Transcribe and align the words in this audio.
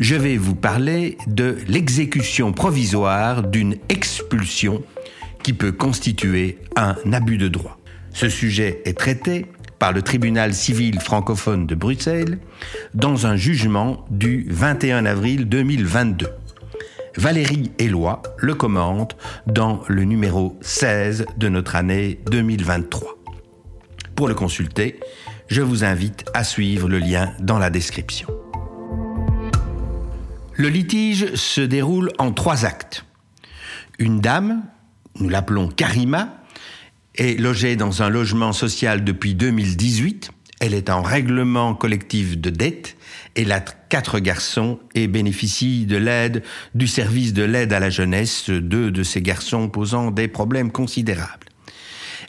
je 0.00 0.14
vais 0.14 0.38
vous 0.38 0.54
parler 0.54 1.18
de 1.26 1.58
l'exécution 1.68 2.52
provisoire 2.52 3.42
d'une 3.42 3.76
expulsion 3.90 4.82
qui 5.42 5.52
peut 5.52 5.72
constituer 5.72 6.58
un 6.74 6.96
abus 7.12 7.36
de 7.36 7.48
droit. 7.48 7.78
Ce 8.12 8.30
sujet 8.30 8.80
est 8.86 8.98
traité 8.98 9.46
par 9.78 9.92
le 9.92 10.02
tribunal 10.02 10.54
civil 10.54 11.00
francophone 11.00 11.66
de 11.66 11.74
Bruxelles 11.74 12.38
dans 12.94 13.26
un 13.26 13.36
jugement 13.36 14.06
du 14.10 14.46
21 14.50 15.04
avril 15.04 15.48
2022. 15.48 16.28
Valérie 17.16 17.70
Éloi 17.78 18.22
le 18.38 18.54
commente 18.54 19.16
dans 19.46 19.82
le 19.86 20.04
numéro 20.04 20.58
16 20.62 21.26
de 21.36 21.48
notre 21.48 21.76
année 21.76 22.20
2023. 22.30 23.18
Pour 24.14 24.28
le 24.28 24.34
consulter, 24.34 24.98
je 25.48 25.60
vous 25.60 25.84
invite 25.84 26.24
à 26.32 26.42
suivre 26.42 26.88
le 26.88 26.98
lien 26.98 27.32
dans 27.40 27.58
la 27.58 27.68
description. 27.68 28.39
Le 30.60 30.68
litige 30.68 31.34
se 31.36 31.62
déroule 31.62 32.12
en 32.18 32.32
trois 32.32 32.66
actes. 32.66 33.06
Une 33.98 34.20
dame, 34.20 34.62
nous 35.18 35.30
l'appelons 35.30 35.68
Karima, 35.68 36.36
est 37.14 37.40
logée 37.40 37.76
dans 37.76 38.02
un 38.02 38.10
logement 38.10 38.52
social 38.52 39.02
depuis 39.02 39.34
2018. 39.34 40.30
Elle 40.60 40.74
est 40.74 40.90
en 40.90 41.00
règlement 41.00 41.74
collectif 41.74 42.36
de 42.36 42.50
dette 42.50 42.98
elle 43.34 43.52
a 43.52 43.60
quatre 43.60 44.18
garçons 44.18 44.78
et 44.94 45.06
bénéficie 45.06 45.86
de 45.86 45.96
l'aide 45.96 46.42
du 46.74 46.86
service 46.86 47.32
de 47.32 47.42
l'aide 47.42 47.72
à 47.72 47.80
la 47.80 47.90
jeunesse, 47.90 48.50
deux 48.50 48.90
de 48.90 49.02
ces 49.02 49.22
garçons 49.22 49.68
posant 49.68 50.10
des 50.10 50.28
problèmes 50.28 50.72
considérables. 50.72 51.49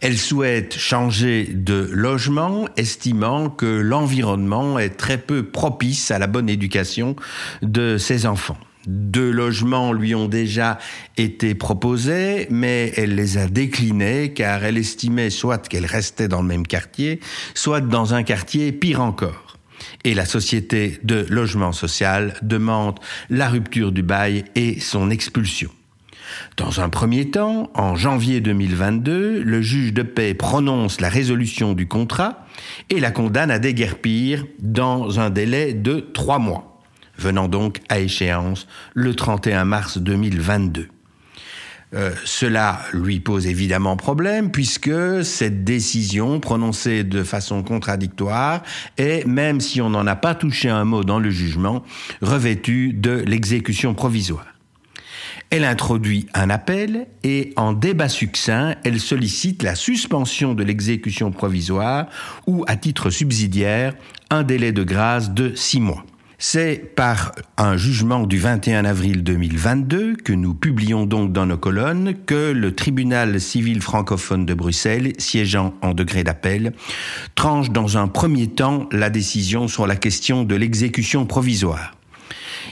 Elle 0.00 0.16
souhaite 0.16 0.78
changer 0.78 1.44
de 1.44 1.88
logement, 1.92 2.68
estimant 2.76 3.50
que 3.50 3.66
l'environnement 3.66 4.78
est 4.78 4.96
très 4.96 5.18
peu 5.18 5.42
propice 5.42 6.10
à 6.10 6.18
la 6.18 6.26
bonne 6.26 6.48
éducation 6.48 7.16
de 7.60 7.98
ses 7.98 8.24
enfants. 8.24 8.56
Deux 8.86 9.30
logements 9.30 9.92
lui 9.92 10.14
ont 10.14 10.26
déjà 10.26 10.78
été 11.18 11.54
proposés, 11.54 12.46
mais 12.48 12.94
elle 12.96 13.14
les 13.14 13.36
a 13.36 13.46
déclinés 13.46 14.32
car 14.32 14.64
elle 14.64 14.78
estimait 14.78 15.28
soit 15.28 15.68
qu'elle 15.68 15.84
restait 15.84 16.28
dans 16.28 16.40
le 16.40 16.48
même 16.48 16.66
quartier, 16.66 17.20
soit 17.54 17.82
dans 17.82 18.14
un 18.14 18.22
quartier 18.22 18.72
pire 18.72 19.02
encore 19.02 19.50
et 20.04 20.14
la 20.14 20.24
société 20.24 20.98
de 21.02 21.26
logement 21.28 21.72
social 21.72 22.34
demande 22.42 22.98
la 23.28 23.48
rupture 23.48 23.92
du 23.92 24.02
bail 24.02 24.44
et 24.54 24.80
son 24.80 25.10
expulsion. 25.10 25.70
Dans 26.56 26.80
un 26.80 26.88
premier 26.88 27.30
temps, 27.30 27.70
en 27.74 27.96
janvier 27.96 28.40
2022, 28.40 29.42
le 29.42 29.62
juge 29.62 29.92
de 29.92 30.02
paix 30.02 30.34
prononce 30.34 31.00
la 31.00 31.08
résolution 31.08 31.72
du 31.72 31.86
contrat 31.86 32.46
et 32.90 33.00
la 33.00 33.10
condamne 33.10 33.50
à 33.50 33.58
déguerpir 33.58 34.46
dans 34.60 35.20
un 35.20 35.30
délai 35.30 35.74
de 35.74 36.00
trois 36.00 36.38
mois, 36.38 36.80
venant 37.18 37.48
donc 37.48 37.78
à 37.88 38.00
échéance 38.00 38.66
le 38.94 39.14
31 39.14 39.64
mars 39.64 39.98
2022. 39.98 40.88
Euh, 41.92 42.12
cela 42.24 42.80
lui 42.92 43.18
pose 43.18 43.48
évidemment 43.48 43.96
problème 43.96 44.52
puisque 44.52 45.24
cette 45.24 45.64
décision 45.64 46.38
prononcée 46.38 47.02
de 47.02 47.24
façon 47.24 47.64
contradictoire 47.64 48.62
est, 48.96 49.26
même 49.26 49.60
si 49.60 49.80
on 49.80 49.90
n'en 49.90 50.06
a 50.06 50.14
pas 50.14 50.36
touché 50.36 50.68
un 50.68 50.84
mot 50.84 51.02
dans 51.02 51.18
le 51.18 51.30
jugement, 51.30 51.82
revêtue 52.22 52.92
de 52.92 53.24
l'exécution 53.26 53.94
provisoire. 53.94 54.46
Elle 55.50 55.64
introduit 55.64 56.26
un 56.32 56.48
appel 56.48 57.08
et 57.24 57.52
en 57.56 57.72
débat 57.72 58.08
succinct, 58.08 58.76
elle 58.84 59.00
sollicite 59.00 59.64
la 59.64 59.74
suspension 59.74 60.54
de 60.54 60.62
l'exécution 60.62 61.32
provisoire 61.32 62.06
ou, 62.46 62.64
à 62.68 62.76
titre 62.76 63.10
subsidiaire, 63.10 63.94
un 64.30 64.44
délai 64.44 64.70
de 64.70 64.84
grâce 64.84 65.32
de 65.32 65.52
six 65.56 65.80
mois. 65.80 66.04
C'est 66.38 66.94
par 66.94 67.32
un 67.58 67.76
jugement 67.76 68.26
du 68.26 68.38
21 68.38 68.84
avril 68.84 69.24
2022 69.24 70.16
que 70.16 70.32
nous 70.32 70.54
publions 70.54 71.04
donc 71.04 71.32
dans 71.32 71.46
nos 71.46 71.58
colonnes 71.58 72.14
que 72.24 72.52
le 72.52 72.74
tribunal 72.74 73.40
civil 73.40 73.82
francophone 73.82 74.46
de 74.46 74.54
Bruxelles, 74.54 75.12
siégeant 75.18 75.74
en 75.82 75.94
degré 75.94 76.22
d'appel, 76.24 76.72
tranche 77.34 77.70
dans 77.70 77.98
un 77.98 78.06
premier 78.06 78.46
temps 78.46 78.88
la 78.92 79.10
décision 79.10 79.66
sur 79.66 79.88
la 79.88 79.96
question 79.96 80.44
de 80.44 80.54
l'exécution 80.54 81.26
provisoire. 81.26 81.92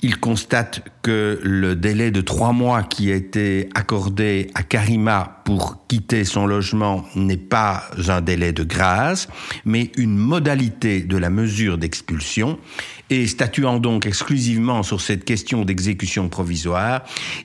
Il 0.00 0.18
constate 0.18 0.82
que 1.02 1.38
le 1.42 1.76
délai 1.76 2.10
de 2.10 2.20
trois 2.20 2.52
mois 2.52 2.82
qui 2.82 3.12
a 3.12 3.14
été 3.14 3.68
accordé 3.74 4.50
à 4.54 4.62
Karima 4.62 5.41
pour 5.44 5.86
quitter 5.88 6.24
son 6.24 6.46
logement 6.46 7.04
n'est 7.14 7.36
pas 7.36 7.84
un 8.08 8.20
délai 8.20 8.52
de 8.52 8.64
grâce, 8.64 9.28
mais 9.64 9.90
une 9.96 10.16
modalité 10.16 11.00
de 11.00 11.16
la 11.16 11.30
mesure 11.30 11.78
d'expulsion 11.78 12.58
et 13.10 13.26
statuant 13.26 13.78
donc 13.78 14.06
exclusivement 14.06 14.82
sur 14.82 15.00
cette 15.00 15.24
question 15.24 15.64
d'exécution 15.64 16.28
provisoire, 16.30 17.02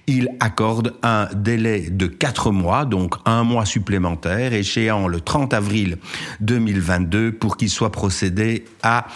il 0.07 0.29
accorde 0.39 0.93
un 1.03 1.27
délai 1.35 1.89
de 1.89 2.07
quatre 2.07 2.51
mois, 2.51 2.85
donc 2.85 3.15
un 3.25 3.43
mois 3.43 3.65
supplémentaire, 3.65 4.53
échéant 4.53 5.07
le 5.07 5.19
30 5.19 5.53
avril 5.53 5.97
2022 6.39 7.33
pour 7.33 7.57
qu'il 7.57 7.69
soit 7.69 7.91
procédé 7.91 8.63
à 8.81 9.07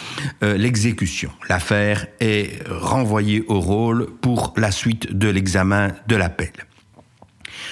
euh, 0.44 0.58
l'exécution. 0.58 1.32
L'affaire 1.48 2.08
est 2.20 2.68
renvoyée 2.70 3.46
au 3.48 3.60
rôle 3.60 4.08
pour 4.22 4.54
la 4.58 4.72
suite 4.72 5.18
de 5.18 5.30
l'examen 5.30 5.92
de 6.08 6.16
l'appel. 6.18 6.52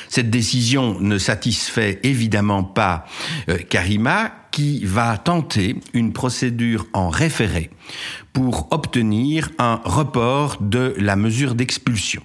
Cette 0.10 0.30
décision 0.30 1.00
ne 1.00 1.18
satisfait 1.18 2.00
évidemment 2.04 2.64
pas 2.64 3.06
euh, 3.48 3.58
Karima, 3.58 4.34
qui 4.52 4.84
va 4.84 5.18
tenter 5.18 5.76
une 5.94 6.12
procédure 6.12 6.88
en 6.94 7.10
référé 7.10 7.70
pour 8.34 8.68
obtenir 8.72 9.52
un 9.60 9.80
report 9.86 10.58
de 10.60 10.96
la 10.98 11.16
mesure 11.16 11.54
d'expulsion 11.54 12.24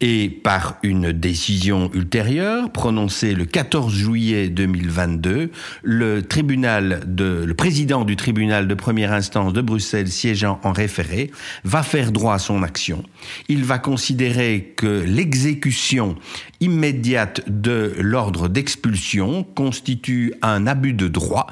et 0.00 0.28
par 0.30 0.76
une 0.82 1.12
décision 1.12 1.90
ultérieure 1.92 2.70
prononcée 2.72 3.34
le 3.34 3.44
14 3.44 3.92
juillet 3.92 4.48
2022, 4.48 5.50
le 5.82 6.22
tribunal 6.22 7.02
de, 7.06 7.44
le 7.46 7.54
président 7.54 8.04
du 8.04 8.16
tribunal 8.16 8.66
de 8.66 8.74
première 8.74 9.12
instance 9.12 9.52
de 9.52 9.60
Bruxelles 9.60 10.08
siégeant 10.08 10.60
en 10.62 10.72
référé 10.72 11.30
va 11.64 11.82
faire 11.82 12.12
droit 12.12 12.34
à 12.34 12.38
son 12.38 12.62
action. 12.62 13.02
Il 13.48 13.64
va 13.64 13.78
considérer 13.78 14.72
que 14.76 15.04
l'exécution 15.06 16.16
immédiate 16.60 17.42
de 17.48 17.94
l'ordre 17.98 18.48
d'expulsion 18.48 19.44
constitue 19.54 20.34
un 20.42 20.66
abus 20.66 20.92
de 20.92 21.08
droit, 21.08 21.46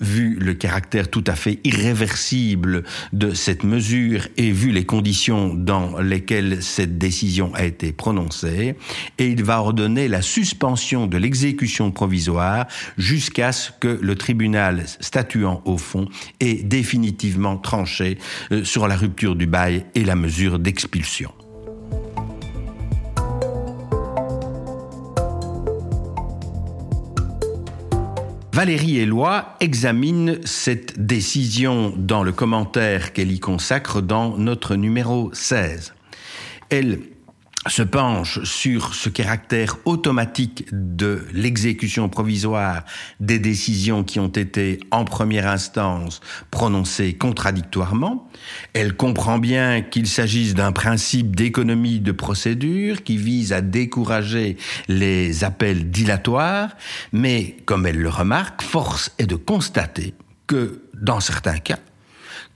vu 0.00 0.38
le 0.38 0.54
caractère 0.54 1.08
tout 1.08 1.24
à 1.26 1.34
fait 1.34 1.60
irréversible 1.64 2.84
de 3.12 3.32
cette 3.32 3.64
mesure 3.64 4.28
et 4.36 4.50
vu 4.50 4.70
les 4.70 4.84
conditions 4.84 5.54
dans 5.54 5.98
lesquelles 5.98 6.62
cette 6.62 6.98
décision 6.98 7.33
a 7.54 7.64
été 7.64 7.92
prononcée, 7.92 8.76
et 9.18 9.26
il 9.26 9.42
va 9.42 9.60
ordonner 9.60 10.08
la 10.08 10.22
suspension 10.22 11.06
de 11.06 11.16
l'exécution 11.16 11.90
provisoire 11.90 12.66
jusqu'à 12.96 13.52
ce 13.52 13.70
que 13.78 13.98
le 14.00 14.14
tribunal 14.14 14.84
statuant 15.00 15.62
au 15.64 15.78
fond 15.78 16.08
ait 16.40 16.62
définitivement 16.62 17.56
tranché 17.56 18.18
euh, 18.52 18.64
sur 18.64 18.88
la 18.88 18.96
rupture 18.96 19.36
du 19.36 19.46
bail 19.46 19.84
et 19.94 20.04
la 20.04 20.16
mesure 20.16 20.58
d'expulsion. 20.58 21.32
Valérie 28.54 29.00
Éloi 29.00 29.56
examine 29.58 30.38
cette 30.44 31.04
décision 31.04 31.92
dans 31.96 32.22
le 32.22 32.30
commentaire 32.30 33.12
qu'elle 33.12 33.32
y 33.32 33.40
consacre 33.40 34.00
dans 34.00 34.38
notre 34.38 34.76
numéro 34.76 35.30
16. 35.32 35.92
Elle 36.70 37.00
se 37.66 37.82
penche 37.82 38.42
sur 38.44 38.94
ce 38.94 39.08
caractère 39.08 39.76
automatique 39.84 40.66
de 40.72 41.26
l'exécution 41.32 42.08
provisoire 42.08 42.84
des 43.20 43.38
décisions 43.38 44.04
qui 44.04 44.20
ont 44.20 44.28
été 44.28 44.80
en 44.90 45.04
première 45.04 45.48
instance 45.48 46.20
prononcées 46.50 47.14
contradictoirement. 47.14 48.28
Elle 48.74 48.94
comprend 48.94 49.38
bien 49.38 49.80
qu'il 49.82 50.06
s'agisse 50.06 50.54
d'un 50.54 50.72
principe 50.72 51.34
d'économie 51.34 52.00
de 52.00 52.12
procédure 52.12 53.02
qui 53.02 53.16
vise 53.16 53.52
à 53.52 53.62
décourager 53.62 54.56
les 54.88 55.44
appels 55.44 55.90
dilatoires, 55.90 56.76
mais 57.12 57.56
comme 57.64 57.86
elle 57.86 57.98
le 57.98 58.10
remarque, 58.10 58.62
force 58.62 59.10
est 59.18 59.26
de 59.26 59.36
constater 59.36 60.14
que 60.46 60.82
dans 60.94 61.20
certains 61.20 61.58
cas, 61.58 61.78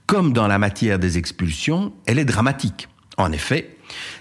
comme 0.05 0.33
dans 0.33 0.47
la 0.47 0.59
matière 0.59 0.99
des 0.99 1.17
expulsions, 1.17 1.93
elle 2.05 2.19
est 2.19 2.25
dramatique. 2.25 2.87
En 3.17 3.31
effet, 3.31 3.77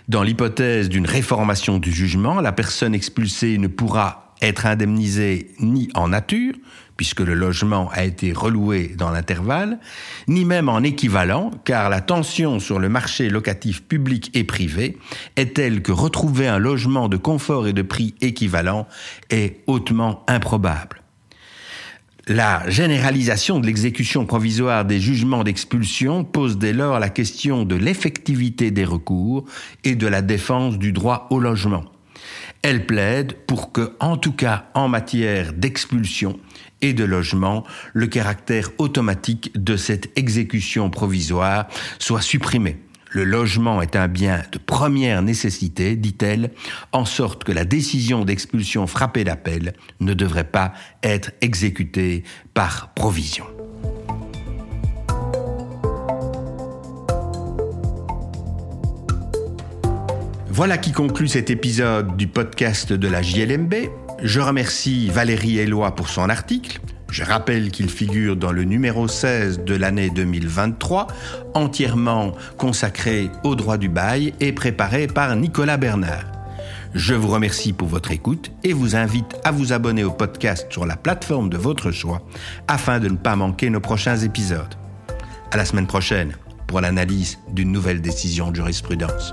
Dans 0.09 0.23
l'hypothèse 0.23 0.89
d'une 0.89 1.07
réformation 1.07 1.79
du 1.79 1.93
jugement, 1.93 2.41
la 2.41 2.53
personne 2.53 2.95
expulsée 2.95 3.59
ne 3.59 3.69
pourra 3.69 4.35
être 4.41 4.67
indemnisée 4.67 5.55
ni 5.61 5.89
en 5.95 6.09
nature, 6.09 6.55
puisque 6.97 7.21
le 7.21 7.35
logement 7.35 7.91
a 7.93 8.05
été 8.05 8.33
reloué 8.33 8.95
dans 8.97 9.11
l'intervalle, 9.11 9.79
ni 10.27 10.45
même 10.45 10.69
en 10.69 10.83
équivalent, 10.83 11.51
car 11.65 11.89
la 11.89 12.01
tension 12.01 12.59
sur 12.59 12.79
le 12.79 12.89
marché 12.89 13.31
locatif 13.31 13.83
public 13.85 14.31
et 14.35 14.45
privé 14.45 14.99
est 15.37 15.55
telle 15.55 15.83
que 15.83 15.93
retrouver 15.93 16.49
un 16.49 16.59
logement 16.59 17.09
de 17.09 17.17
confort 17.17 17.69
et 17.69 17.73
de 17.73 17.83
prix 17.83 18.15
équivalent 18.21 18.87
est 19.31 19.63
hautement 19.67 20.25
improbable. 20.27 21.03
La 22.29 22.69
généralisation 22.69 23.59
de 23.59 23.67
l'exécution 23.67 24.27
provisoire 24.27 24.85
des 24.85 25.01
jugements 25.01 25.45
d'expulsion 25.45 26.25
pose 26.25 26.59
dès 26.59 26.75
lors 26.75 26.99
la 26.99 27.09
question 27.09 27.65
de 27.65 27.75
l'effectivité 27.75 28.71
des 28.71 28.85
recours 28.85 29.47
et 29.83 29.95
de 29.95 30.07
la 30.07 30.21
défense 30.21 30.79
du 30.79 30.93
droit 30.93 31.27
au 31.31 31.41
logement. 31.41 31.87
Elle 32.61 32.85
plaide 32.85 33.33
pour 33.47 33.73
que, 33.73 33.95
en 33.99 34.19
tout 34.19 34.33
cas 34.33 34.67
en 34.75 34.89
matière 34.89 35.55
d'expulsion 35.55 36.39
et 36.83 36.93
de 36.93 37.05
logement, 37.05 37.65
le 37.95 38.07
caractère 38.09 38.73
automatique 38.77 39.51
de 39.55 39.79
cette 39.79 40.11
exécution 40.19 40.91
provisoire 40.91 41.67
soit 41.99 42.21
supprimé. 42.21 42.77
Le 43.11 43.25
logement 43.25 43.81
est 43.81 43.97
un 43.97 44.07
bien 44.07 44.43
de 44.53 44.59
première 44.59 45.23
nécessité, 45.23 45.97
dit-elle, 45.97 46.51
en 46.93 47.07
sorte 47.07 47.43
que 47.43 47.53
la 47.53 47.65
décision 47.65 48.25
d'expulsion 48.25 48.87
frappée 48.87 49.25
d'appel 49.25 49.73
ne 50.01 50.13
devrait 50.13 50.45
pas 50.45 50.75
être 51.03 51.31
exécutée 51.41 52.23
par 52.53 52.93
provision. 52.95 53.47
Voilà 60.51 60.77
qui 60.77 60.93
conclut 60.93 61.29
cet 61.29 61.51
épisode 61.51 62.17
du 62.17 62.27
podcast 62.27 62.93
de 62.93 63.09
la 63.09 63.23
JLMB. 63.23 63.75
Je 64.23 64.41
remercie 64.41 65.09
Valérie 65.09 65.59
Eloi 65.59 65.95
pour 65.95 66.09
son 66.09 66.29
article. 66.29 66.81
Je 67.11 67.25
rappelle 67.25 67.71
qu'il 67.71 67.89
figure 67.89 68.37
dans 68.37 68.53
le 68.53 68.65
numéro 68.65 69.09
16 69.09 69.65
de 69.65 69.75
l'année 69.75 70.11
2023, 70.11 71.07
entièrement 71.55 72.33
consacré 72.59 73.31
au 73.45 73.55
droit 73.55 73.79
du 73.79 73.89
bail 73.89 74.35
et 74.41 74.53
préparé 74.53 75.07
par 75.07 75.35
Nicolas 75.35 75.79
Bernard. 75.79 76.25
Je 76.95 77.15
vous 77.15 77.29
remercie 77.29 77.73
pour 77.73 77.89
votre 77.89 78.11
écoute 78.11 78.51
et 78.63 78.73
vous 78.73 78.95
invite 78.95 79.37
à 79.45 79.53
vous 79.53 79.73
abonner 79.73 80.05
au 80.05 80.11
podcast 80.11 80.67
sur 80.71 80.87
la 80.87 80.97
plateforme 80.97 81.49
de 81.49 81.57
votre 81.57 81.91
choix 81.93 82.23
afin 82.67 82.99
de 82.99 83.09
ne 83.09 83.17
pas 83.17 83.37
manquer 83.37 83.71
nos 83.71 83.81
prochains 83.81 84.19
épisodes. 84.19 84.75
À 85.51 85.57
la 85.57 85.65
semaine 85.65 85.87
prochaine 85.87 86.35
pour 86.67 86.81
l'analyse 86.81 87.39
d'une 87.53 87.73
nouvelle 87.73 88.03
décision 88.03 88.51
de 88.51 88.57
jurisprudence. 88.57 89.33